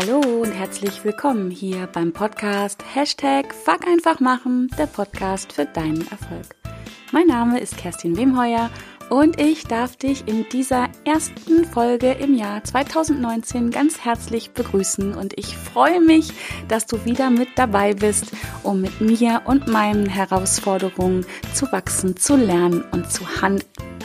[0.00, 6.06] Hallo und herzlich willkommen hier beim Podcast Hashtag Fuck einfach machen, der Podcast für deinen
[6.08, 6.54] Erfolg.
[7.10, 8.70] Mein Name ist Kerstin Wemheuer
[9.10, 15.36] und ich darf dich in dieser ersten Folge im Jahr 2019 ganz herzlich begrüßen und
[15.36, 16.32] ich freue mich,
[16.68, 18.26] dass du wieder mit dabei bist,
[18.62, 23.97] um mit mir und meinen Herausforderungen zu wachsen, zu lernen und zu handeln.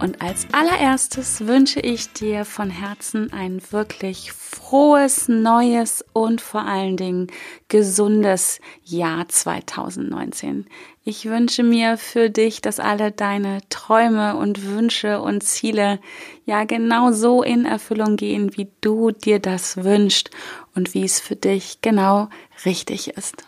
[0.00, 6.96] Und als allererstes wünsche ich dir von Herzen ein wirklich frohes, neues und vor allen
[6.96, 7.26] Dingen
[7.68, 10.66] gesundes Jahr 2019.
[11.04, 16.00] Ich wünsche mir für dich, dass alle deine Träume und Wünsche und Ziele
[16.46, 20.30] ja genau so in Erfüllung gehen, wie du dir das wünschst
[20.74, 22.30] und wie es für dich genau
[22.64, 23.44] richtig ist.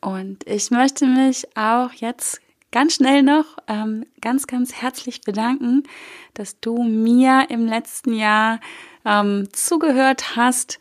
[0.00, 2.40] Und ich möchte mich auch jetzt
[2.72, 5.84] ganz schnell noch ähm, ganz, ganz herzlich bedanken,
[6.34, 8.60] dass du mir im letzten Jahr
[9.04, 10.78] ähm, zugehört hast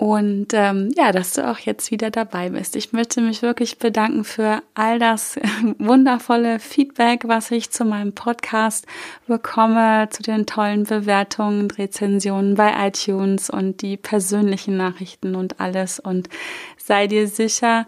[0.00, 2.74] und ähm, ja, dass du auch jetzt wieder dabei bist.
[2.74, 5.38] Ich möchte mich wirklich bedanken für all das
[5.78, 8.86] wundervolle Feedback, was ich zu meinem Podcast
[9.26, 16.00] bekomme, zu den tollen Bewertungen, Rezensionen bei iTunes und die persönlichen Nachrichten und alles.
[16.00, 16.30] Und
[16.78, 17.86] sei dir sicher,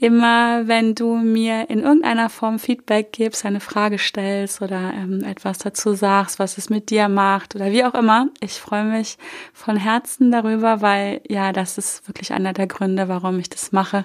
[0.00, 5.58] immer, wenn du mir in irgendeiner Form Feedback gibst, eine Frage stellst oder ähm, etwas
[5.58, 8.28] dazu sagst, was es mit dir macht oder wie auch immer.
[8.40, 9.18] Ich freue mich
[9.52, 14.04] von Herzen darüber, weil ja, das ist wirklich einer der Gründe, warum ich das mache,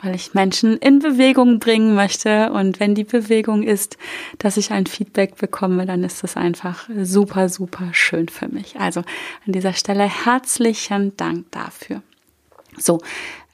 [0.00, 2.50] weil ich Menschen in Bewegung bringen möchte.
[2.52, 3.98] Und wenn die Bewegung ist,
[4.38, 8.80] dass ich ein Feedback bekomme, dann ist das einfach super, super schön für mich.
[8.80, 9.00] Also
[9.46, 12.02] an dieser Stelle herzlichen Dank dafür.
[12.78, 13.00] So,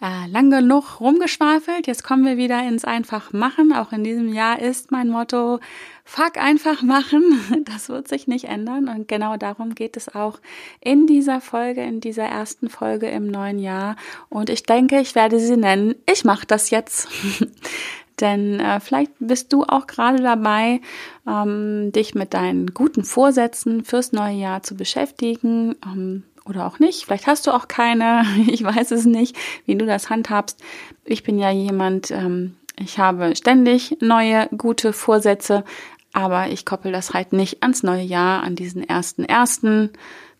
[0.04, 1.86] äh, lang genug rumgeschwafelt.
[1.86, 3.72] Jetzt kommen wir wieder ins einfach machen.
[3.72, 5.60] Auch in diesem Jahr ist mein Motto
[6.04, 7.22] Fuck einfach machen.
[7.64, 8.88] Das wird sich nicht ändern.
[8.88, 10.38] Und genau darum geht es auch
[10.80, 13.96] in dieser Folge, in dieser ersten Folge im neuen Jahr.
[14.28, 15.94] Und ich denke, ich werde sie nennen.
[16.10, 17.08] Ich mache das jetzt.
[18.20, 20.80] Denn äh, vielleicht bist du auch gerade dabei,
[21.26, 25.74] ähm, dich mit deinen guten Vorsätzen fürs neue Jahr zu beschäftigen.
[25.84, 27.04] Ähm, oder auch nicht.
[27.04, 28.24] Vielleicht hast du auch keine.
[28.46, 30.62] Ich weiß es nicht, wie du das handhabst.
[31.04, 35.64] Ich bin ja jemand, ähm, ich habe ständig neue, gute Vorsätze,
[36.12, 39.90] aber ich koppel das halt nicht ans neue Jahr, an diesen ersten ersten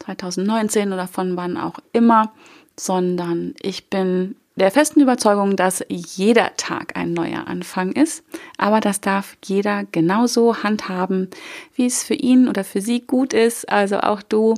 [0.01, 2.33] 2019 oder von wann auch immer,
[2.79, 8.25] sondern ich bin der festen Überzeugung, dass jeder Tag ein neuer Anfang ist,
[8.57, 11.29] aber das darf jeder genauso handhaben,
[11.75, 13.69] wie es für ihn oder für sie gut ist.
[13.69, 14.55] Also auch du,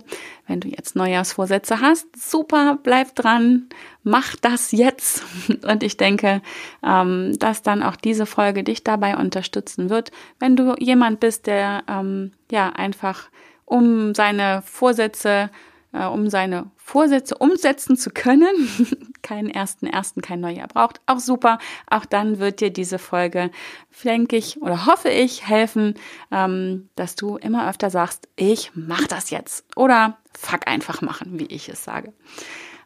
[0.47, 3.69] wenn du jetzt Neujahrsvorsätze hast, super, bleib dran,
[4.03, 5.25] mach das jetzt.
[5.67, 6.43] Und ich denke,
[6.85, 11.85] ähm, dass dann auch diese Folge dich dabei unterstützen wird, wenn du jemand bist, der
[11.89, 13.31] ähm, ja einfach
[13.65, 15.51] um seine Vorsätze
[15.93, 18.69] äh, um seine Vorsätze umsetzen zu können,
[19.23, 21.59] keinen ersten ersten, kein Neujahr braucht, auch super.
[21.89, 23.51] Auch dann wird dir diese Folge,
[24.05, 25.95] denke ich oder hoffe ich, helfen,
[26.31, 31.47] ähm, dass du immer öfter sagst, ich mach das jetzt oder fuck einfach machen, wie
[31.47, 32.13] ich es sage.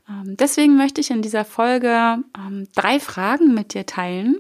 [0.09, 4.39] Ähm, deswegen möchte ich in dieser Folge ähm, drei Fragen mit dir teilen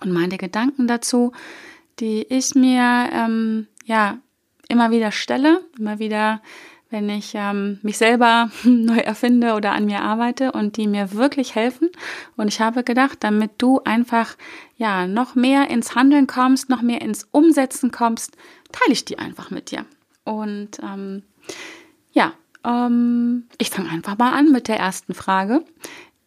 [0.00, 1.32] und meine Gedanken dazu,
[2.00, 4.18] die ich mir ähm, ja
[4.68, 6.40] immer wieder stelle, immer wieder
[6.94, 11.56] wenn ich ähm, mich selber neu erfinde oder an mir arbeite und die mir wirklich
[11.56, 11.90] helfen.
[12.36, 14.36] Und ich habe gedacht, damit du einfach
[14.76, 18.36] ja noch mehr ins Handeln kommst, noch mehr ins Umsetzen kommst,
[18.70, 19.84] teile ich die einfach mit dir.
[20.22, 21.24] Und ähm,
[22.12, 22.32] ja,
[22.64, 25.64] ähm, ich fange einfach mal an mit der ersten Frage,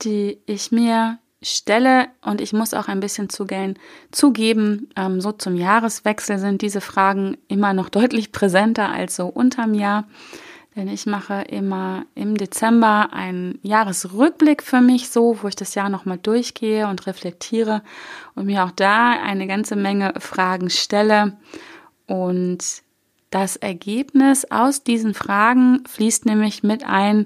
[0.01, 3.79] die ich mir stelle und ich muss auch ein bisschen zugehen,
[4.11, 9.73] zugeben, ähm, so zum Jahreswechsel sind diese Fragen immer noch deutlich präsenter als so unterm
[9.73, 10.03] Jahr.
[10.77, 15.89] Denn ich mache immer im Dezember einen Jahresrückblick für mich so, wo ich das Jahr
[15.89, 17.81] nochmal durchgehe und reflektiere
[18.35, 21.35] und mir auch da eine ganze Menge Fragen stelle.
[22.05, 22.83] Und
[23.31, 27.25] das Ergebnis aus diesen Fragen fließt nämlich mit ein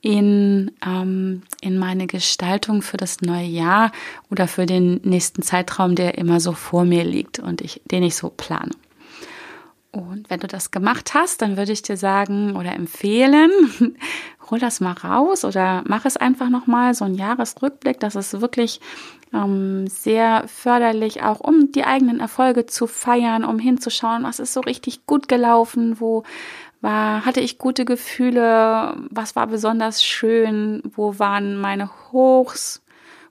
[0.00, 3.92] in, ähm, in meine Gestaltung für das neue Jahr
[4.30, 8.16] oder für den nächsten Zeitraum, der immer so vor mir liegt und ich, den ich
[8.16, 8.70] so plane.
[9.96, 13.50] Und wenn du das gemacht hast, dann würde ich dir sagen oder empfehlen,
[14.50, 17.98] hol das mal raus oder mach es einfach nochmal, so ein Jahresrückblick.
[17.98, 18.82] Das ist wirklich
[19.32, 24.60] ähm, sehr förderlich, auch um die eigenen Erfolge zu feiern, um hinzuschauen, was ist so
[24.60, 26.24] richtig gut gelaufen, wo
[26.82, 32.82] war, hatte ich gute Gefühle, was war besonders schön, wo waren meine Hochs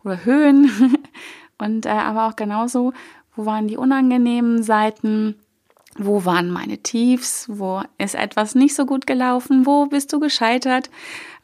[0.04, 0.98] oder Höhen
[1.60, 2.92] und äh, aber auch genauso,
[3.36, 5.36] wo waren die unangenehmen Seiten
[5.98, 10.90] wo waren meine Tiefs, wo ist etwas nicht so gut gelaufen, wo bist du gescheitert,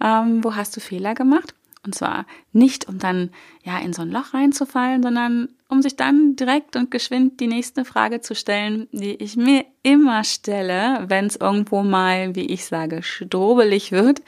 [0.03, 1.55] ähm, wo hast du Fehler gemacht.
[1.83, 3.31] Und zwar nicht, um dann
[3.63, 7.85] ja in so ein Loch reinzufallen, sondern um sich dann direkt und geschwind die nächste
[7.85, 13.01] Frage zu stellen, die ich mir immer stelle, wenn es irgendwo mal, wie ich sage,
[13.01, 14.21] strobelig wird.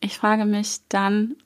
[0.00, 1.36] Ich frage mich dann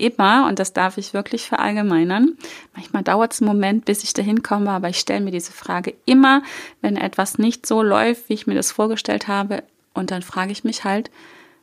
[0.00, 2.36] immer, und das darf ich wirklich verallgemeinern,
[2.74, 5.94] manchmal dauert es einen Moment, bis ich dahin komme, aber ich stelle mir diese Frage
[6.04, 6.42] immer,
[6.80, 9.62] wenn etwas nicht so läuft, wie ich mir das vorgestellt habe.
[9.94, 11.10] Und dann frage ich mich halt,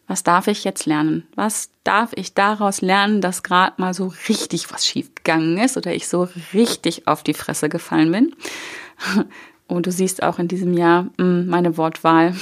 [0.08, 1.26] was darf ich jetzt lernen?
[1.36, 6.08] Was darf ich daraus lernen, dass gerade mal so richtig was schiefgegangen ist oder ich
[6.08, 8.36] so richtig auf die Fresse gefallen bin?
[9.68, 12.36] Und du siehst auch in diesem Jahr hm, meine Wortwahl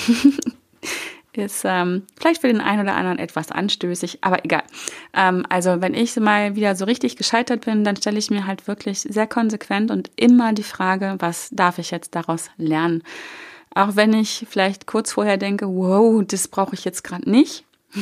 [1.33, 4.63] ist ähm, vielleicht für den einen oder anderen etwas anstößig, aber egal.
[5.13, 8.67] Ähm, also wenn ich mal wieder so richtig gescheitert bin, dann stelle ich mir halt
[8.67, 13.03] wirklich sehr konsequent und immer die Frage, was darf ich jetzt daraus lernen?
[13.75, 17.63] Auch wenn ich vielleicht kurz vorher denke, wow, das brauche ich jetzt gerade nicht.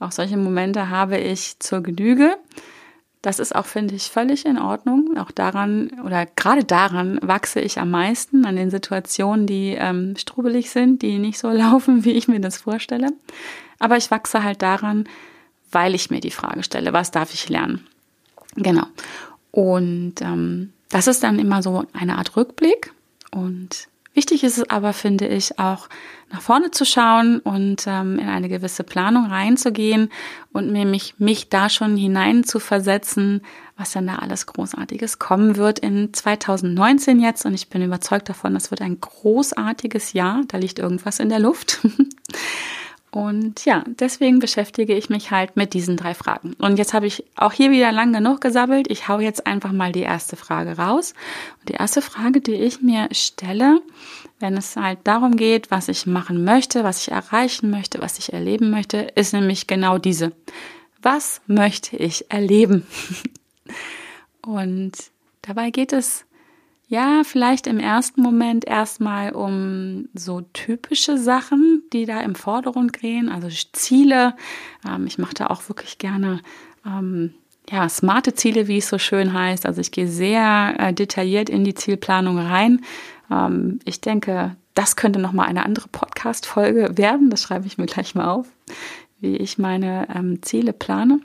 [0.00, 2.36] auch solche Momente habe ich zur Genüge.
[3.28, 5.18] Das ist auch, finde ich, völlig in Ordnung.
[5.18, 10.70] Auch daran oder gerade daran wachse ich am meisten, an den Situationen, die ähm, strubelig
[10.70, 13.10] sind, die nicht so laufen, wie ich mir das vorstelle.
[13.78, 15.06] Aber ich wachse halt daran,
[15.70, 17.86] weil ich mir die Frage stelle, was darf ich lernen?
[18.56, 18.86] Genau.
[19.50, 22.94] Und ähm, das ist dann immer so eine Art Rückblick.
[23.30, 25.88] Und Wichtig ist es aber, finde ich, auch
[26.30, 30.10] nach vorne zu schauen und ähm, in eine gewisse Planung reinzugehen
[30.52, 33.42] und mir mich, da schon hinein zu versetzen,
[33.76, 37.46] was dann da alles Großartiges kommen wird in 2019 jetzt.
[37.46, 40.42] Und ich bin überzeugt davon, das wird ein großartiges Jahr.
[40.48, 41.78] Da liegt irgendwas in der Luft.
[43.10, 46.54] Und ja, deswegen beschäftige ich mich halt mit diesen drei Fragen.
[46.58, 48.90] Und jetzt habe ich auch hier wieder lang genug gesabbelt.
[48.90, 51.14] Ich hau jetzt einfach mal die erste Frage raus.
[51.60, 53.80] Und die erste Frage, die ich mir stelle,
[54.40, 58.32] wenn es halt darum geht, was ich machen möchte, was ich erreichen möchte, was ich
[58.32, 60.32] erleben möchte, ist nämlich genau diese.
[61.00, 62.86] Was möchte ich erleben?
[64.42, 64.92] Und
[65.42, 66.24] dabei geht es
[66.88, 73.28] ja, vielleicht im ersten Moment erstmal um so typische Sachen, die da im Vordergrund gehen,
[73.28, 74.34] also Ziele.
[74.88, 76.40] Ähm, ich mache da auch wirklich gerne
[76.86, 77.34] ähm,
[77.70, 79.66] ja, smarte Ziele, wie es so schön heißt.
[79.66, 82.80] Also ich gehe sehr äh, detailliert in die Zielplanung rein.
[83.30, 87.28] Ähm, ich denke, das könnte nochmal eine andere Podcast-Folge werden.
[87.28, 88.46] Das schreibe ich mir gleich mal auf,
[89.20, 91.20] wie ich meine ähm, Ziele plane.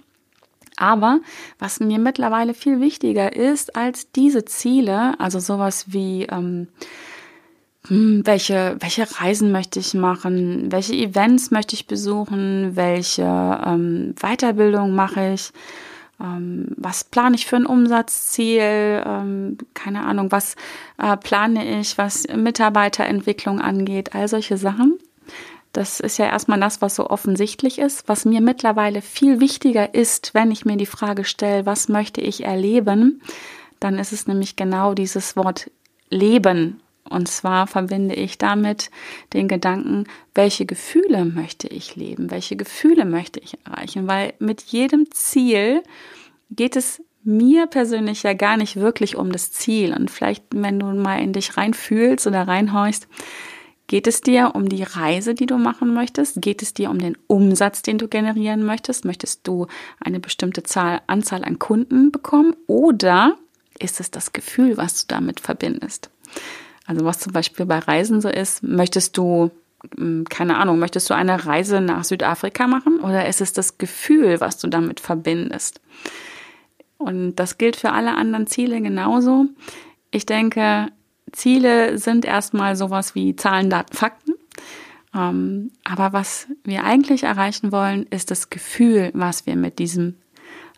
[0.83, 1.21] Aber
[1.59, 6.67] was mir mittlerweile viel wichtiger ist als diese Ziele, also sowas wie ähm,
[7.87, 13.23] hm, welche, welche Reisen möchte ich machen, welche Events möchte ich besuchen, welche
[13.65, 15.53] ähm, Weiterbildung mache ich,
[16.19, 20.57] ähm, was plane ich für ein Umsatzziel, ähm, keine Ahnung, was
[20.97, 24.99] äh, plane ich, was Mitarbeiterentwicklung angeht, all solche Sachen.
[25.73, 28.07] Das ist ja erstmal das, was so offensichtlich ist.
[28.07, 32.45] Was mir mittlerweile viel wichtiger ist, wenn ich mir die Frage stelle, was möchte ich
[32.45, 33.21] erleben,
[33.79, 35.71] dann ist es nämlich genau dieses Wort
[36.09, 36.79] Leben.
[37.09, 38.91] Und zwar verbinde ich damit
[39.33, 40.05] den Gedanken,
[40.35, 45.83] welche Gefühle möchte ich leben, welche Gefühle möchte ich erreichen, weil mit jedem Ziel
[46.49, 49.93] geht es mir persönlich ja gar nicht wirklich um das Ziel.
[49.93, 53.07] Und vielleicht, wenn du mal in dich reinfühlst oder reinhorchst,
[53.87, 56.41] Geht es dir um die Reise, die du machen möchtest?
[56.41, 59.05] Geht es dir um den Umsatz, den du generieren möchtest?
[59.05, 59.67] Möchtest du
[59.99, 62.55] eine bestimmte Zahl, Anzahl an Kunden bekommen?
[62.67, 63.35] Oder
[63.79, 66.09] ist es das Gefühl, was du damit verbindest?
[66.85, 69.51] Also was zum Beispiel bei Reisen so ist, möchtest du,
[69.97, 72.99] hm, keine Ahnung, möchtest du eine Reise nach Südafrika machen?
[72.99, 75.81] Oder ist es das Gefühl, was du damit verbindest?
[76.97, 79.45] Und das gilt für alle anderen Ziele genauso.
[80.11, 80.87] Ich denke,
[81.33, 84.33] Ziele sind erstmal sowas wie Zahlen, Daten, Fakten.
[85.13, 90.15] Ähm, aber was wir eigentlich erreichen wollen, ist das Gefühl, was wir mit diesem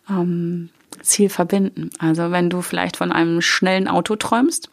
[0.10, 0.70] ähm,
[1.02, 1.92] Ziel verbinden.
[2.00, 4.70] Also wenn du vielleicht von einem schnellen Auto träumst,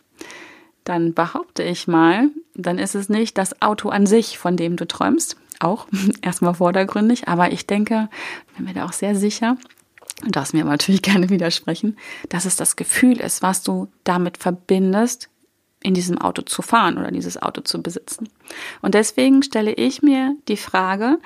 [0.84, 4.86] dann behaupte ich mal, dann ist es nicht das Auto an sich, von dem du
[4.86, 5.36] träumst.
[5.60, 5.86] Auch
[6.22, 8.08] erstmal vordergründig, aber ich denke,
[8.56, 9.56] bin mir da auch sehr sicher,
[10.24, 11.96] und darfst mir natürlich gerne widersprechen,
[12.28, 15.28] dass es das Gefühl ist, was du damit verbindest,
[15.82, 18.28] in diesem Auto zu fahren oder dieses Auto zu besitzen.
[18.80, 21.18] Und deswegen stelle ich mir die Frage,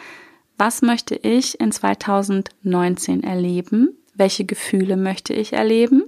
[0.58, 3.90] was möchte ich in 2019 erleben?
[4.14, 6.04] Welche Gefühle möchte ich erleben?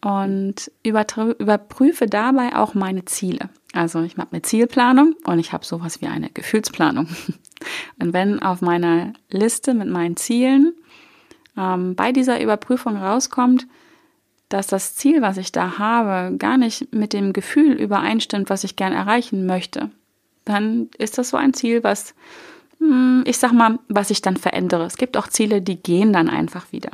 [0.00, 3.48] Und überprüfe dabei auch meine Ziele.
[3.72, 7.08] Also ich habe eine Zielplanung und ich habe sowas wie eine Gefühlsplanung.
[7.98, 10.74] Und wenn auf meiner Liste mit meinen Zielen
[11.56, 13.66] ähm, bei dieser Überprüfung rauskommt,
[14.54, 18.76] dass das Ziel, was ich da habe, gar nicht mit dem Gefühl übereinstimmt, was ich
[18.76, 19.90] gern erreichen möchte,
[20.44, 22.14] dann ist das so ein Ziel, was,
[22.78, 24.84] hm, ich sag mal, was ich dann verändere.
[24.84, 26.90] Es gibt auch Ziele, die gehen dann einfach wieder.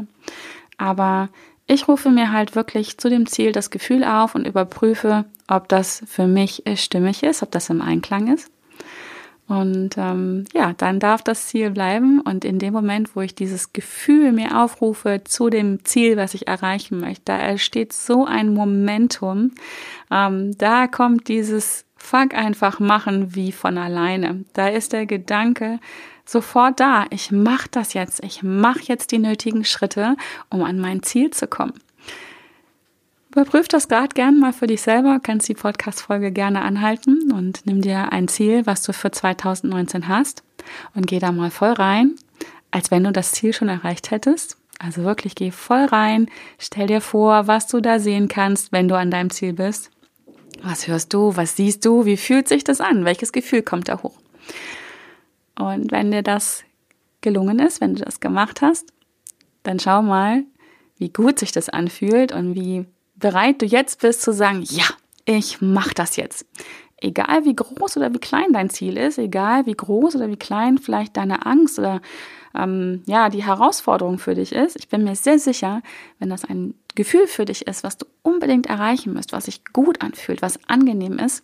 [0.78, 1.28] Aber
[1.66, 6.02] ich rufe mir halt wirklich zu dem Ziel das Gefühl auf und überprüfe, ob das
[6.06, 8.50] für mich stimmig ist, ob das im Einklang ist.
[9.50, 12.20] Und ähm, ja, dann darf das Ziel bleiben.
[12.20, 16.46] Und in dem Moment, wo ich dieses Gefühl mir aufrufe zu dem Ziel, was ich
[16.46, 19.50] erreichen möchte, da entsteht so ein Momentum.
[20.08, 24.44] Ähm, da kommt dieses Fuck einfach machen wie von alleine.
[24.52, 25.80] Da ist der Gedanke
[26.24, 27.06] sofort da.
[27.10, 28.22] Ich mache das jetzt.
[28.22, 30.14] Ich mache jetzt die nötigen Schritte,
[30.48, 31.74] um an mein Ziel zu kommen.
[33.32, 37.80] Überprüf das gerade gern mal für dich selber, kannst die Podcast-Folge gerne anhalten und nimm
[37.80, 40.42] dir ein Ziel, was du für 2019 hast
[40.96, 42.16] und geh da mal voll rein,
[42.72, 44.56] als wenn du das Ziel schon erreicht hättest.
[44.80, 48.96] Also wirklich geh voll rein, stell dir vor, was du da sehen kannst, wenn du
[48.96, 49.92] an deinem Ziel bist.
[50.62, 51.36] Was hörst du?
[51.36, 52.06] Was siehst du?
[52.06, 53.04] Wie fühlt sich das an?
[53.04, 54.18] Welches Gefühl kommt da hoch?
[55.56, 56.64] Und wenn dir das
[57.20, 58.92] gelungen ist, wenn du das gemacht hast,
[59.62, 60.42] dann schau mal,
[60.96, 62.86] wie gut sich das anfühlt und wie
[63.20, 64.86] bereit du jetzt bist zu sagen, ja,
[65.24, 66.46] ich mache das jetzt.
[66.96, 70.78] Egal wie groß oder wie klein dein Ziel ist, egal wie groß oder wie klein
[70.78, 72.02] vielleicht deine Angst oder
[72.54, 75.82] ähm, ja die Herausforderung für dich ist, ich bin mir sehr sicher,
[76.18, 80.02] wenn das ein Gefühl für dich ist, was du unbedingt erreichen musst, was sich gut
[80.02, 81.42] anfühlt, was angenehm ist,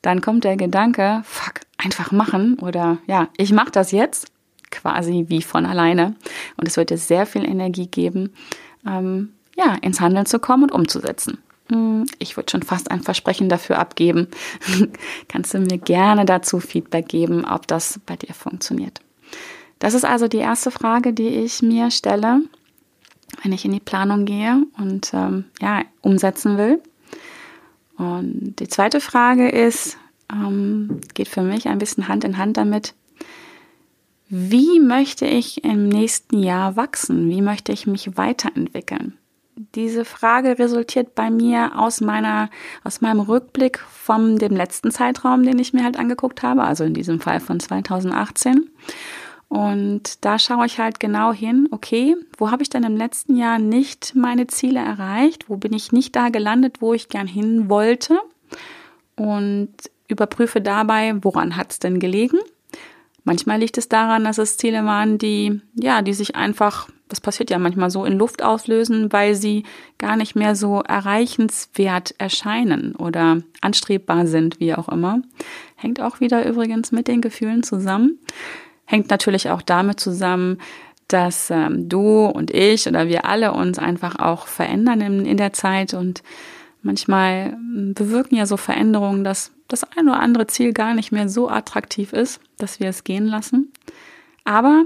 [0.00, 4.32] dann kommt der Gedanke, fuck, einfach machen oder ja, ich mache das jetzt,
[4.70, 6.14] quasi wie von alleine.
[6.56, 8.32] Und es wird dir sehr viel Energie geben,
[8.86, 11.38] ähm, ja, ins Handeln zu kommen und umzusetzen.
[11.68, 14.28] Hm, ich würde schon fast ein Versprechen dafür abgeben.
[15.28, 19.00] Kannst du mir gerne dazu Feedback geben, ob das bei dir funktioniert.
[19.78, 22.42] Das ist also die erste Frage, die ich mir stelle,
[23.42, 26.80] wenn ich in die Planung gehe und ähm, ja, umsetzen will.
[27.96, 29.98] Und die zweite Frage ist,
[30.32, 32.94] ähm, geht für mich ein bisschen Hand in Hand damit,
[34.28, 37.28] wie möchte ich im nächsten Jahr wachsen?
[37.28, 39.16] Wie möchte ich mich weiterentwickeln?
[39.56, 42.50] Diese Frage resultiert bei mir aus meiner,
[42.84, 46.94] aus meinem Rückblick von dem letzten Zeitraum, den ich mir halt angeguckt habe, also in
[46.94, 48.70] diesem Fall von 2018.
[49.48, 53.58] Und da schaue ich halt genau hin, okay, wo habe ich denn im letzten Jahr
[53.58, 55.48] nicht meine Ziele erreicht?
[55.48, 58.18] Wo bin ich nicht da gelandet, wo ich gern hin wollte?
[59.14, 59.70] Und
[60.08, 62.38] überprüfe dabei, woran hat es denn gelegen?
[63.24, 67.50] Manchmal liegt es daran, dass es Ziele waren, die, ja, die sich einfach das passiert
[67.50, 69.64] ja manchmal so, in Luft auslösen, weil sie
[69.98, 75.22] gar nicht mehr so erreichenswert erscheinen oder anstrebbar sind, wie auch immer.
[75.76, 78.18] Hängt auch wieder übrigens mit den Gefühlen zusammen.
[78.84, 80.58] Hängt natürlich auch damit zusammen,
[81.08, 85.52] dass ähm, du und ich oder wir alle uns einfach auch verändern in, in der
[85.52, 86.22] Zeit und
[86.82, 91.28] manchmal ähm, bewirken ja so Veränderungen, dass das ein oder andere Ziel gar nicht mehr
[91.28, 93.72] so attraktiv ist, dass wir es gehen lassen.
[94.44, 94.84] Aber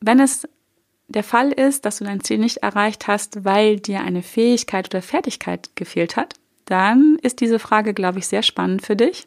[0.00, 0.46] wenn es
[1.08, 5.02] der Fall ist, dass du dein Ziel nicht erreicht hast, weil dir eine Fähigkeit oder
[5.02, 6.34] Fertigkeit gefehlt hat,
[6.66, 9.26] dann ist diese Frage, glaube ich, sehr spannend für dich.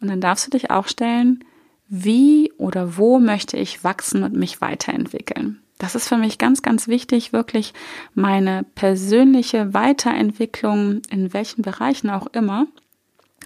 [0.00, 1.44] Und dann darfst du dich auch stellen,
[1.88, 5.62] wie oder wo möchte ich wachsen und mich weiterentwickeln?
[5.78, 7.72] Das ist für mich ganz, ganz wichtig, wirklich
[8.14, 12.66] meine persönliche Weiterentwicklung in welchen Bereichen auch immer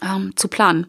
[0.02, 0.86] ähm, zu planen.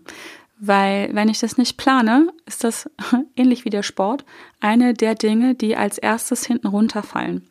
[0.60, 2.90] Weil wenn ich das nicht plane, ist das
[3.36, 4.26] ähnlich wie der Sport
[4.60, 7.48] eine der Dinge, die als erstes hinten runterfallen.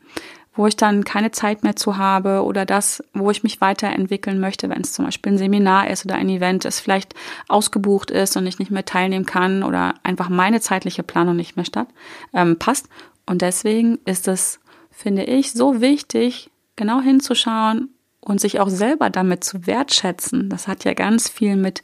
[0.55, 4.71] Wo ich dann keine Zeit mehr zu habe oder das, wo ich mich weiterentwickeln möchte,
[4.71, 7.15] wenn es zum Beispiel ein Seminar ist oder ein Event ist, vielleicht
[7.47, 11.67] ausgebucht ist und ich nicht mehr teilnehmen kann oder einfach meine zeitliche Planung nicht mehr
[11.67, 11.89] statt,
[12.33, 12.89] ähm, passt.
[13.27, 14.61] Und deswegen ist es,
[14.91, 17.91] finde ich, so wichtig, genau hinzuschauen,
[18.27, 21.83] und sich auch selber damit zu wertschätzen, das hat ja ganz viel mit,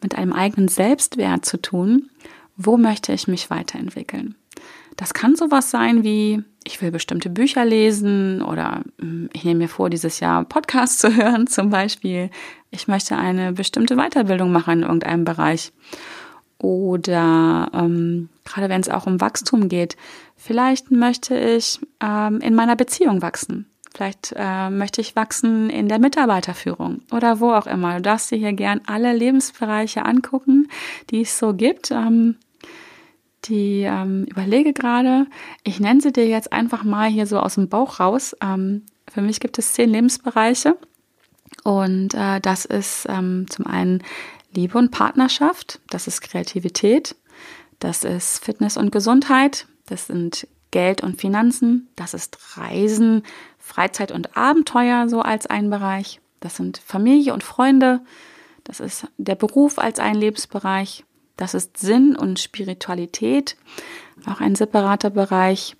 [0.00, 2.10] mit einem eigenen Selbstwert zu tun.
[2.56, 4.36] Wo möchte ich mich weiterentwickeln?
[4.96, 9.68] Das kann sowas sein wie, ich will bestimmte Bücher lesen oder hm, ich nehme mir
[9.68, 12.30] vor, dieses Jahr Podcasts zu hören zum Beispiel.
[12.70, 15.72] Ich möchte eine bestimmte Weiterbildung machen in irgendeinem Bereich.
[16.58, 19.96] Oder ähm, gerade wenn es auch um Wachstum geht,
[20.36, 23.69] vielleicht möchte ich ähm, in meiner Beziehung wachsen.
[23.94, 27.96] Vielleicht äh, möchte ich wachsen in der Mitarbeiterführung oder wo auch immer.
[27.96, 30.68] Du darfst dir hier gern alle Lebensbereiche angucken,
[31.10, 31.90] die es so gibt.
[31.90, 32.36] Ähm,
[33.46, 35.26] die ähm, überlege gerade,
[35.64, 38.36] ich nenne sie dir jetzt einfach mal hier so aus dem Bauch raus.
[38.42, 40.76] Ähm, für mich gibt es zehn Lebensbereiche
[41.64, 44.02] und äh, das ist ähm, zum einen
[44.52, 47.16] Liebe und Partnerschaft, das ist Kreativität,
[47.78, 53.22] das ist Fitness und Gesundheit, das sind Geld und Finanzen, das ist Reisen,
[53.70, 56.20] Freizeit und Abenteuer so als ein Bereich.
[56.40, 58.00] Das sind Familie und Freunde.
[58.64, 61.04] Das ist der Beruf als ein Lebensbereich.
[61.36, 63.56] Das ist Sinn und Spiritualität,
[64.26, 65.76] auch ein separater Bereich.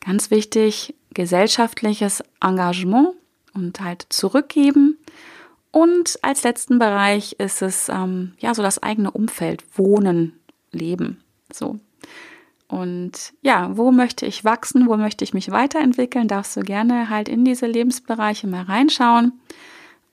[0.00, 3.08] Ganz wichtig, gesellschaftliches Engagement
[3.54, 4.98] und halt zurückgeben.
[5.70, 10.38] Und als letzten Bereich ist es ähm, ja so das eigene Umfeld, Wohnen,
[10.70, 11.24] Leben.
[11.52, 11.80] So.
[12.68, 17.28] Und ja, wo möchte ich wachsen, wo möchte ich mich weiterentwickeln, darfst du gerne halt
[17.28, 19.32] in diese Lebensbereiche mal reinschauen.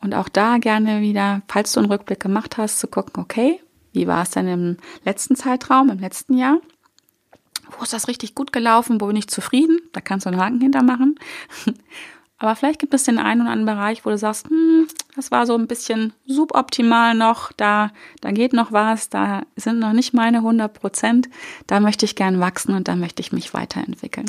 [0.01, 3.61] Und auch da gerne wieder, falls du einen Rückblick gemacht hast, zu gucken, okay,
[3.93, 6.59] wie war es denn im letzten Zeitraum, im letzten Jahr?
[7.77, 8.99] Wo ist das richtig gut gelaufen?
[8.99, 9.79] Wo bin ich zufrieden?
[9.93, 11.17] Da kannst du einen Haken hintermachen.
[12.41, 15.45] Aber vielleicht gibt es den einen oder anderen Bereich, wo du sagst, hm, das war
[15.45, 20.37] so ein bisschen suboptimal noch, da, da geht noch was, da sind noch nicht meine
[20.37, 21.29] 100 Prozent,
[21.67, 24.25] da möchte ich gern wachsen und da möchte ich mich weiterentwickeln.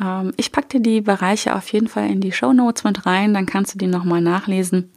[0.00, 3.32] Ähm, ich packe dir die Bereiche auf jeden Fall in die Show Notes mit rein,
[3.32, 4.90] dann kannst du die nochmal nachlesen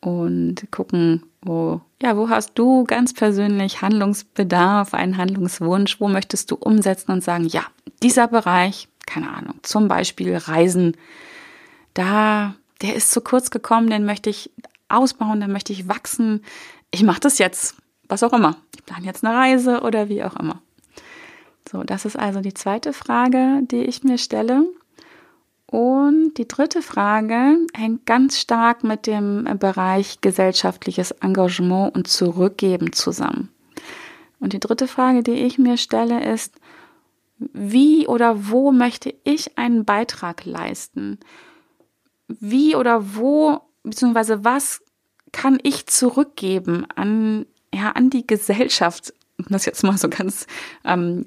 [0.00, 6.54] und gucken, wo, ja, wo hast du ganz persönlich Handlungsbedarf, einen Handlungswunsch, wo möchtest du
[6.54, 7.64] umsetzen und sagen, ja,
[8.02, 10.96] dieser Bereich, keine Ahnung, zum Beispiel Reisen,
[11.94, 14.50] da, der ist zu kurz gekommen, den möchte ich
[14.88, 16.44] ausbauen, den möchte ich wachsen.
[16.90, 17.76] Ich mache das jetzt,
[18.08, 18.56] was auch immer.
[18.74, 20.60] Ich plane jetzt eine Reise oder wie auch immer.
[21.70, 24.66] So, das ist also die zweite Frage, die ich mir stelle.
[25.66, 33.48] Und die dritte Frage hängt ganz stark mit dem Bereich gesellschaftliches Engagement und Zurückgeben zusammen.
[34.38, 36.54] Und die dritte Frage, die ich mir stelle, ist,
[37.38, 41.18] wie oder wo möchte ich einen Beitrag leisten?
[42.28, 44.82] Wie oder wo, beziehungsweise was
[45.32, 50.46] kann ich zurückgeben an, ja, an die Gesellschaft, um das jetzt mal so ganz
[50.84, 51.26] ähm,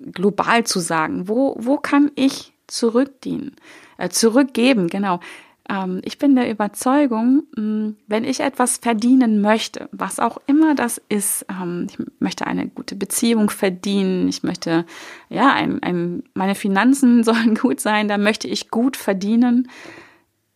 [0.00, 1.28] global zu sagen.
[1.28, 3.56] Wo, wo kann ich zurückdienen,
[3.98, 5.20] äh, zurückgeben, genau.
[5.68, 10.74] Ähm, ich bin der Überzeugung, mh, hm, wenn ich etwas verdienen möchte, was auch immer
[10.74, 14.84] das ist, ähm, ich möchte eine gute Beziehung verdienen, ich möchte,
[15.28, 19.68] ja, ein, ein, meine Finanzen sollen gut sein, da möchte ich gut verdienen.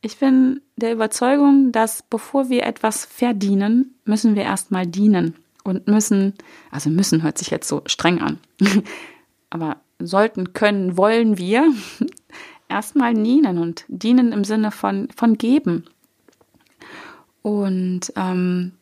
[0.04, 6.34] Ich bin der Überzeugung, dass bevor wir etwas verdienen, müssen wir erstmal dienen und müssen,
[6.70, 8.38] also müssen hört sich jetzt so streng an,
[9.48, 11.72] aber sollten, können, wollen wir
[12.68, 15.86] erstmal dienen und dienen im Sinne von, von geben.
[17.40, 18.72] Und ähm,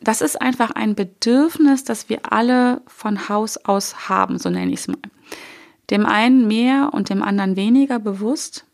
[0.00, 4.80] das ist einfach ein Bedürfnis, das wir alle von Haus aus haben, so nenne ich
[4.80, 4.96] es mal.
[5.90, 8.64] Dem einen mehr und dem anderen weniger bewusst.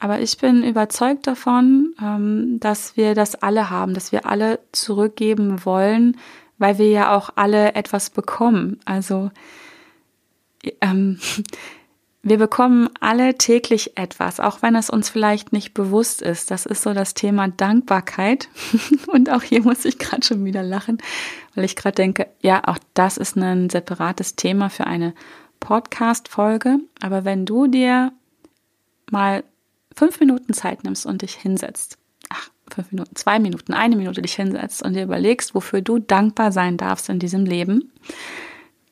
[0.00, 5.64] Aber ich bin überzeugt davon, ähm, dass wir das alle haben, dass wir alle zurückgeben
[5.66, 6.16] wollen,
[6.56, 8.80] weil wir ja auch alle etwas bekommen.
[8.86, 9.30] Also
[10.80, 11.20] ähm,
[12.22, 16.50] wir bekommen alle täglich etwas, auch wenn es uns vielleicht nicht bewusst ist.
[16.50, 18.48] Das ist so das Thema Dankbarkeit.
[19.06, 20.96] Und auch hier muss ich gerade schon wieder lachen,
[21.54, 25.14] weil ich gerade denke, ja, auch das ist ein separates Thema für eine
[25.60, 26.78] Podcast-Folge.
[27.02, 28.12] Aber wenn du dir
[29.10, 29.44] mal
[29.94, 31.98] fünf Minuten Zeit nimmst und dich hinsetzt,
[32.28, 36.52] ach, fünf Minuten, zwei Minuten, eine Minute dich hinsetzt und dir überlegst, wofür du dankbar
[36.52, 37.92] sein darfst in diesem Leben,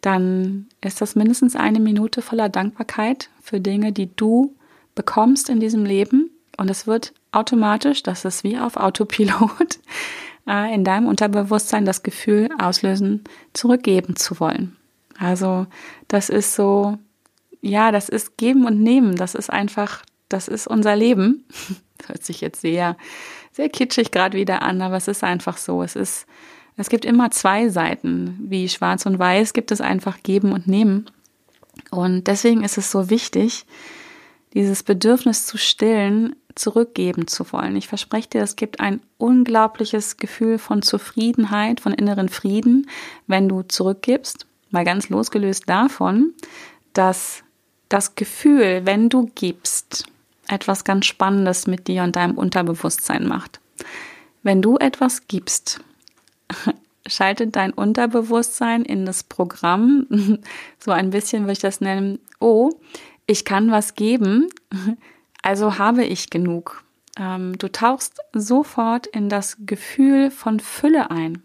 [0.01, 4.55] dann ist das mindestens eine Minute voller Dankbarkeit für Dinge, die du
[4.95, 6.31] bekommst in diesem Leben.
[6.57, 9.79] Und es wird automatisch, das ist wie auf Autopilot,
[10.49, 14.77] äh, in deinem Unterbewusstsein das Gefühl auslösen, zurückgeben zu wollen.
[15.19, 15.67] Also
[16.07, 16.99] das ist so,
[17.61, 19.17] ja, das ist geben und nehmen.
[19.17, 21.45] Das ist einfach das ist unser Leben.
[21.99, 22.97] Das hört sich jetzt sehr,
[23.53, 25.83] sehr kitschig gerade wieder an, aber es ist einfach so.
[25.83, 26.27] Es ist,
[26.77, 28.39] es gibt immer zwei Seiten.
[28.41, 31.07] Wie schwarz und weiß gibt es einfach geben und nehmen.
[31.91, 33.65] Und deswegen ist es so wichtig,
[34.55, 37.77] dieses Bedürfnis zu stillen, zurückgeben zu wollen.
[37.77, 42.89] Ich verspreche dir, es gibt ein unglaubliches Gefühl von Zufriedenheit, von inneren Frieden,
[43.27, 44.47] wenn du zurückgibst.
[44.71, 46.35] Mal ganz losgelöst davon,
[46.93, 47.45] dass
[47.89, 50.05] das Gefühl, wenn du gibst,
[50.49, 53.61] etwas ganz Spannendes mit dir und deinem Unterbewusstsein macht.
[54.43, 55.81] Wenn du etwas gibst,
[57.07, 60.07] schaltet dein Unterbewusstsein in das Programm,
[60.79, 62.71] so ein bisschen würde ich das nennen, oh,
[63.27, 64.49] ich kann was geben,
[65.43, 66.83] also habe ich genug.
[67.19, 71.43] Ähm, du tauchst sofort in das Gefühl von Fülle ein.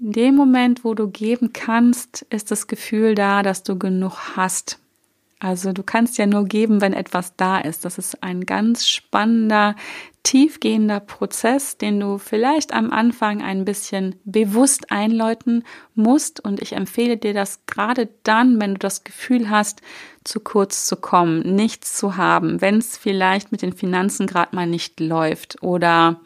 [0.00, 4.81] In dem Moment, wo du geben kannst, ist das Gefühl da, dass du genug hast.
[5.42, 7.84] Also du kannst ja nur geben, wenn etwas da ist.
[7.84, 9.74] Das ist ein ganz spannender
[10.22, 15.64] tiefgehender Prozess, den du vielleicht am Anfang ein bisschen bewusst einläuten
[15.96, 16.38] musst.
[16.38, 19.82] Und ich empfehle dir das gerade dann, wenn du das Gefühl hast,
[20.22, 24.68] zu kurz zu kommen, nichts zu haben, wenn es vielleicht mit den Finanzen gerade mal
[24.68, 26.20] nicht läuft oder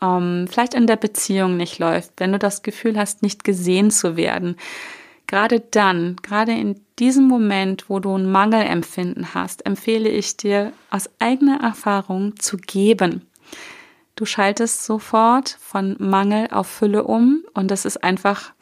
[0.00, 4.16] ähm, vielleicht in der Beziehung nicht läuft, wenn du das Gefühl hast, nicht gesehen zu
[4.16, 4.56] werden.
[5.26, 11.10] Gerade dann, gerade in diesem Moment, wo du ein Mangelempfinden hast, empfehle ich dir aus
[11.18, 13.26] eigener Erfahrung zu geben.
[14.14, 18.52] Du schaltest sofort von Mangel auf Fülle um und das ist einfach,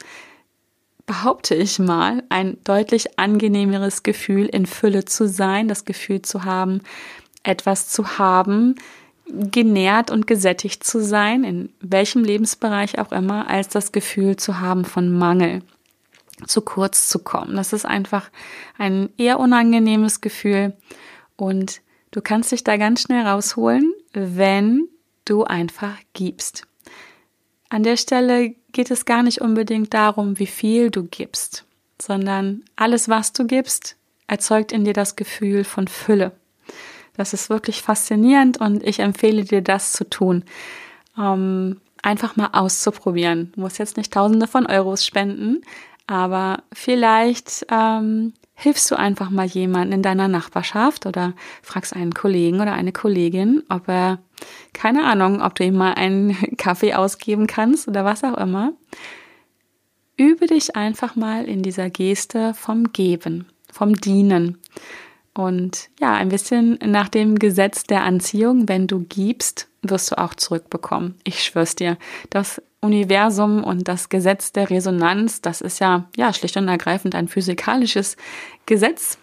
[1.05, 6.81] behaupte ich mal, ein deutlich angenehmeres Gefühl, in Fülle zu sein, das Gefühl zu haben,
[7.43, 8.75] etwas zu haben,
[9.27, 14.83] genährt und gesättigt zu sein, in welchem Lebensbereich auch immer, als das Gefühl zu haben
[14.83, 15.61] von Mangel
[16.45, 17.55] zu kurz zu kommen.
[17.55, 18.29] Das ist einfach
[18.77, 20.73] ein eher unangenehmes Gefühl
[21.37, 24.87] und du kannst dich da ganz schnell rausholen, wenn
[25.25, 26.67] du einfach gibst.
[27.69, 31.65] An der Stelle geht es gar nicht unbedingt darum, wie viel du gibst,
[32.01, 33.95] sondern alles, was du gibst,
[34.27, 36.31] erzeugt in dir das Gefühl von Fülle.
[37.17, 40.43] Das ist wirklich faszinierend und ich empfehle dir, das zu tun.
[41.17, 43.51] Ähm, einfach mal auszuprobieren.
[43.55, 45.61] Du musst jetzt nicht Tausende von Euros spenden,
[46.07, 52.61] aber vielleicht ähm, hilfst du einfach mal jemanden in deiner Nachbarschaft oder fragst einen Kollegen
[52.61, 54.19] oder eine Kollegin, ob er,
[54.73, 58.73] keine Ahnung, ob du ihm mal einen Kaffee ausgeben kannst oder was auch immer.
[60.17, 64.59] Übe dich einfach mal in dieser Geste vom Geben, vom Dienen.
[65.33, 70.33] Und ja, ein bisschen nach dem Gesetz der Anziehung, wenn du gibst, wirst du auch
[70.33, 71.15] zurückbekommen.
[71.25, 71.97] Ich schwör's dir.
[72.29, 77.27] Das Universum und das Gesetz der Resonanz, das ist ja, ja schlicht und ergreifend ein
[77.27, 78.17] physikalisches
[78.65, 79.17] Gesetz.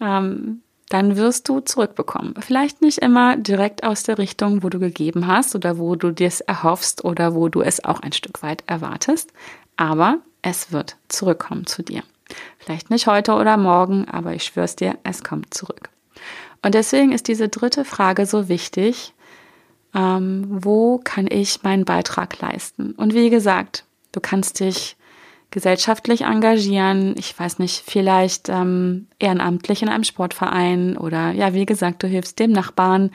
[0.00, 2.34] Ähm, dann wirst du zurückbekommen.
[2.40, 6.26] Vielleicht nicht immer direkt aus der Richtung, wo du gegeben hast oder wo du dir
[6.28, 9.32] es erhoffst oder wo du es auch ein Stück weit erwartest,
[9.76, 12.02] aber es wird zurückkommen zu dir.
[12.58, 15.88] Vielleicht nicht heute oder morgen, aber ich schwör's dir, es kommt zurück.
[16.62, 19.14] Und deswegen ist diese dritte Frage so wichtig.
[19.94, 22.92] Ähm, wo kann ich meinen Beitrag leisten?
[22.92, 24.96] Und wie gesagt, du kannst dich
[25.50, 32.02] gesellschaftlich engagieren, ich weiß nicht, vielleicht ähm, ehrenamtlich in einem Sportverein oder ja, wie gesagt,
[32.02, 33.10] du hilfst dem Nachbarn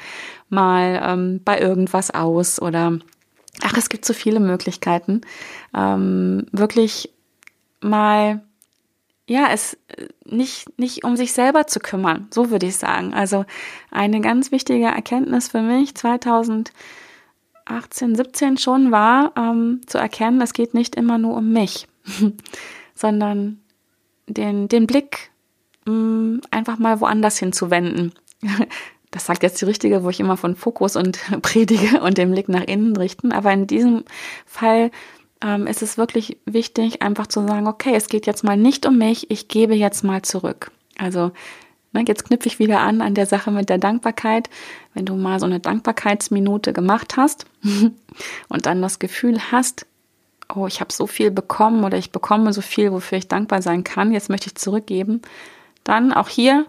[0.50, 3.00] mal ähm, bei irgendwas aus oder
[3.64, 5.22] ach, es gibt so viele Möglichkeiten,
[5.76, 7.10] ähm, wirklich
[7.82, 8.42] mal
[9.28, 13.14] ja, es äh, nicht, nicht um sich selber zu kümmern, so würde ich sagen.
[13.14, 13.46] Also
[13.92, 16.72] eine ganz wichtige Erkenntnis für mich 2018,
[18.16, 21.88] 17 schon war, ähm, zu erkennen, es geht nicht immer nur um mich,
[22.96, 23.60] sondern
[24.28, 25.30] den, den Blick
[25.86, 28.14] mh, mm, einfach mal woanders hinzuwenden.
[29.10, 32.50] Das sagt jetzt die richtige, wo ich immer von Fokus und predige und den Blick
[32.50, 33.32] nach innen richten.
[33.32, 34.04] Aber in diesem
[34.46, 34.92] Fall
[35.42, 38.98] ähm, ist es wirklich wichtig, einfach zu sagen, okay, es geht jetzt mal nicht um
[38.98, 40.72] mich, ich gebe jetzt mal zurück.
[40.98, 41.32] Also
[41.94, 44.50] ne, jetzt knüpfe ich wieder an an der Sache mit der Dankbarkeit.
[44.94, 47.46] Wenn du mal so eine Dankbarkeitsminute gemacht hast
[48.50, 49.86] und dann das Gefühl hast,
[50.54, 53.84] oh, ich habe so viel bekommen oder ich bekomme so viel, wofür ich dankbar sein
[53.84, 55.22] kann, jetzt möchte ich zurückgeben,
[55.84, 56.66] dann auch hier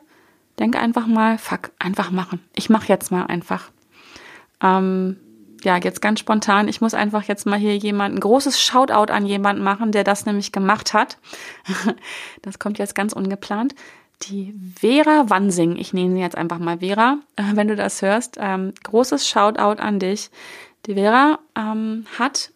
[0.58, 2.40] denk einfach mal, fuck, einfach machen.
[2.54, 3.70] Ich mache jetzt mal einfach.
[4.60, 5.16] Ähm,
[5.62, 9.26] ja, jetzt ganz spontan, ich muss einfach jetzt mal hier jemanden, ein großes Shoutout an
[9.26, 11.18] jemanden machen, der das nämlich gemacht hat.
[12.42, 13.74] Das kommt jetzt ganz ungeplant.
[14.22, 18.36] Die Vera Wansing, ich nenne sie jetzt einfach mal Vera, äh, wenn du das hörst.
[18.40, 20.30] Ähm, großes Shoutout an dich.
[20.86, 22.50] Die Vera ähm, hat,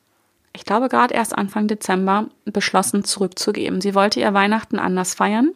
[0.52, 3.80] ich glaube gerade erst Anfang Dezember, beschlossen zurückzugeben.
[3.80, 5.52] Sie wollte ihr Weihnachten anders feiern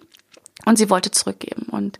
[0.64, 1.66] und sie wollte zurückgeben.
[1.70, 1.98] Und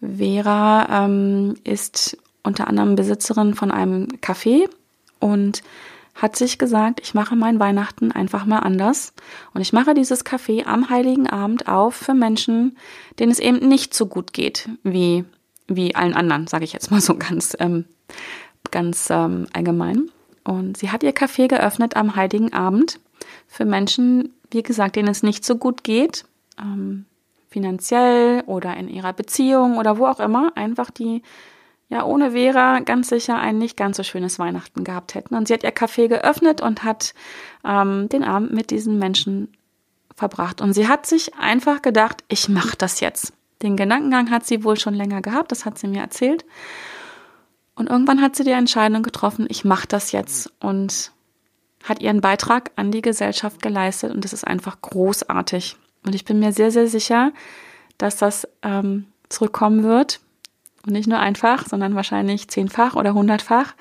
[0.00, 4.68] Vera ähm, ist unter anderem Besitzerin von einem Café
[5.18, 5.62] und
[6.14, 9.12] hat sich gesagt, ich mache mein Weihnachten einfach mal anders
[9.52, 12.76] und ich mache dieses Café am heiligen Abend auf für Menschen,
[13.18, 15.24] denen es eben nicht so gut geht wie
[15.66, 17.86] wie allen anderen, sage ich jetzt mal so ganz ähm,
[18.70, 20.10] ganz ähm, allgemein.
[20.44, 23.00] Und sie hat ihr Café geöffnet am heiligen Abend
[23.48, 26.26] für Menschen, wie gesagt, denen es nicht so gut geht,
[26.60, 27.06] ähm,
[27.48, 31.22] finanziell oder in ihrer Beziehung oder wo auch immer, einfach die
[31.88, 35.34] ja ohne Vera ganz sicher ein nicht ganz so schönes Weihnachten gehabt hätten.
[35.34, 37.14] Und sie hat ihr Café geöffnet und hat
[37.64, 39.52] ähm, den Abend mit diesen Menschen
[40.14, 40.60] verbracht.
[40.60, 43.32] Und sie hat sich einfach gedacht, ich mache das jetzt.
[43.62, 46.44] Den Gedankengang hat sie wohl schon länger gehabt, das hat sie mir erzählt.
[47.74, 51.12] Und irgendwann hat sie die Entscheidung getroffen, ich mache das jetzt und
[51.82, 55.76] hat ihren Beitrag an die Gesellschaft geleistet und das ist einfach großartig.
[56.06, 57.32] Und ich bin mir sehr, sehr sicher,
[57.98, 60.20] dass das ähm, zurückkommen wird.
[60.86, 63.74] Und nicht nur einfach, sondern wahrscheinlich zehnfach oder hundertfach,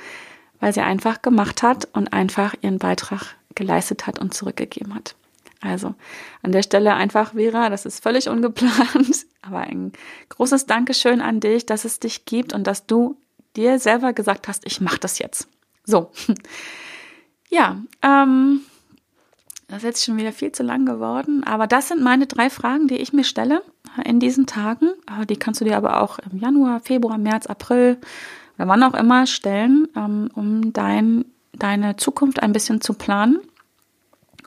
[0.60, 5.16] weil sie einfach gemacht hat und einfach ihren Beitrag geleistet hat und zurückgegeben hat.
[5.62, 5.96] Also
[6.42, 9.94] an der Stelle einfach, Vera, das ist völlig ungeplant, aber ein
[10.30, 13.18] großes Dankeschön an dich, dass es dich gibt und dass du
[13.56, 15.48] dir selber gesagt hast, ich mache das jetzt.
[15.86, 16.12] So,
[17.50, 18.62] ja, ähm,
[19.68, 22.88] das ist jetzt schon wieder viel zu lang geworden, aber das sind meine drei Fragen,
[22.88, 23.62] die ich mir stelle
[24.06, 24.90] in diesen Tagen.
[25.30, 27.98] Die kannst du dir aber auch im Januar, Februar, März, April
[28.58, 33.40] oder wann auch immer stellen, ähm, um dein, deine Zukunft ein bisschen zu planen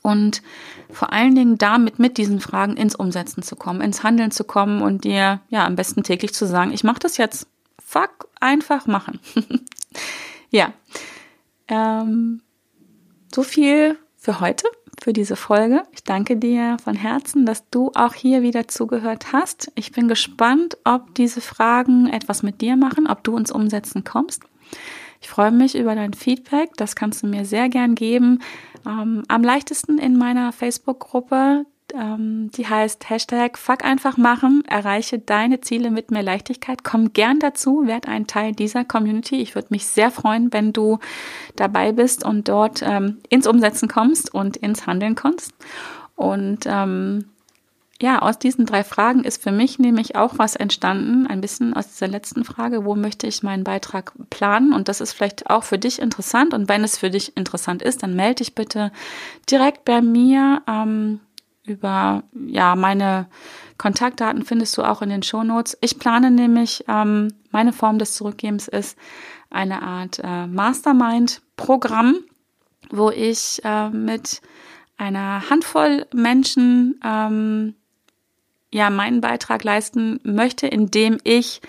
[0.06, 0.40] und
[0.88, 4.80] vor allen Dingen damit mit diesen Fragen ins Umsetzen zu kommen, ins Handeln zu kommen
[4.80, 7.48] und dir ja am besten täglich zu sagen, ich mache das jetzt.
[7.85, 9.18] Fuck, einfach machen.
[10.50, 10.72] ja.
[11.66, 12.40] Ähm,
[13.35, 14.66] so viel für heute,
[15.06, 15.84] für diese Folge.
[15.92, 19.70] Ich danke dir von Herzen, dass du auch hier wieder zugehört hast.
[19.76, 24.42] Ich bin gespannt, ob diese Fragen etwas mit dir machen, ob du ins Umsetzen kommst.
[25.20, 26.70] Ich freue mich über dein Feedback.
[26.76, 28.40] Das kannst du mir sehr gern geben.
[28.84, 31.66] Ähm, am leichtesten in meiner Facebook-Gruppe.
[31.94, 34.64] Ähm, die heißt Hashtag Fuck einfach machen.
[34.66, 36.85] Erreiche deine Ziele mit mehr Leichtigkeit.
[36.85, 37.87] Komm gern dazu.
[37.87, 39.37] Werd ein Teil dieser Community.
[39.37, 40.99] Ich würde mich sehr freuen, wenn du
[41.55, 45.55] dabei bist und dort ähm, ins Umsetzen kommst und ins Handeln kommst.
[46.16, 47.27] Und ähm,
[48.01, 51.88] ja, aus diesen drei Fragen ist für mich nämlich auch was entstanden, ein bisschen aus
[51.88, 54.75] dieser letzten Frage, wo möchte ich meinen Beitrag planen?
[54.75, 56.53] Und das ist vielleicht auch für dich interessant.
[56.53, 58.92] Und wenn es für dich interessant ist, dann melde dich bitte
[59.49, 61.20] direkt bei mir ähm,
[61.66, 63.26] über ja meine
[63.79, 65.76] Kontaktdaten findest du auch in den Shownotes.
[65.81, 68.98] Ich plane nämlich, ähm, meine Form des Zurückgebens ist
[69.50, 72.16] eine Art äh, Mastermind-Programm,
[72.90, 74.40] wo ich äh, mit
[74.96, 77.74] einer Handvoll Menschen ähm,
[78.72, 81.61] ja meinen Beitrag leisten möchte, indem ich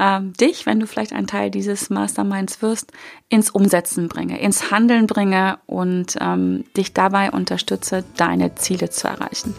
[0.00, 2.90] ähm, dich, wenn du vielleicht ein Teil dieses Masterminds wirst,
[3.28, 9.54] ins Umsetzen bringe, ins Handeln bringe und ähm, dich dabei unterstütze, deine Ziele zu erreichen.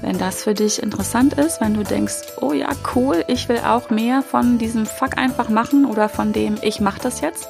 [0.00, 3.90] Wenn das für dich interessant ist, wenn du denkst, oh ja, cool, ich will auch
[3.90, 7.48] mehr von diesem Fuck einfach machen oder von dem ich mache das jetzt,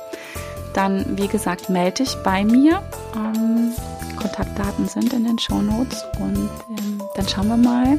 [0.73, 2.83] dann wie gesagt, melde dich bei mir.
[3.15, 3.73] Ähm,
[4.17, 7.99] Kontaktdaten sind in den Show Notes und ähm, dann schauen wir mal,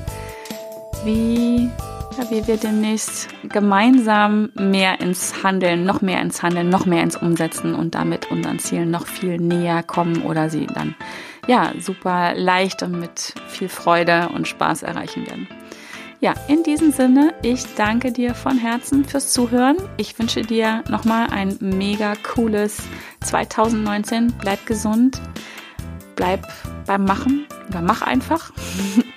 [1.06, 1.69] wie,
[2.30, 7.75] wie wir demnächst gemeinsam mehr ins Handeln, noch mehr ins Handeln, noch mehr ins Umsetzen
[7.75, 10.95] und damit unseren Zielen noch viel näher kommen oder sie dann
[11.47, 15.47] ja super leicht und mit viel Freude und Spaß erreichen werden.
[16.21, 19.78] Ja, in diesem Sinne, ich danke dir von Herzen fürs Zuhören.
[19.97, 22.82] Ich wünsche dir nochmal ein mega cooles
[23.23, 24.34] 2019.
[24.39, 25.21] Bleib gesund,
[26.15, 26.47] bleib
[26.88, 28.51] beim Machen oder mach einfach.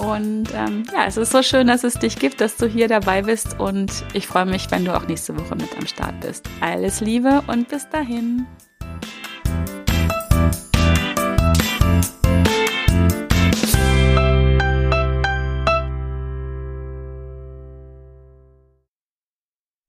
[0.00, 3.22] Und ähm, ja, es ist so schön, dass es dich gibt, dass du hier dabei
[3.22, 3.60] bist.
[3.60, 6.48] Und ich freue mich, wenn du auch nächste Woche mit am Start bist.
[6.60, 8.46] Alles Liebe und bis dahin.